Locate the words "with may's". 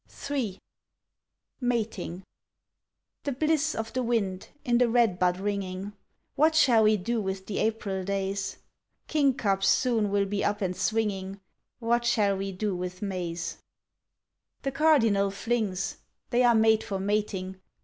12.75-13.57